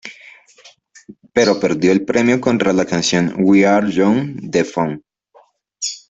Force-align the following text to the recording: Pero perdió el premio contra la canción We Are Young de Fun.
Pero 1.31 1.59
perdió 1.59 1.91
el 1.91 2.03
premio 2.05 2.41
contra 2.41 2.73
la 2.73 2.87
canción 2.87 3.35
We 3.37 3.67
Are 3.67 3.87
Young 3.91 4.49
de 4.49 4.63
Fun. 4.63 5.03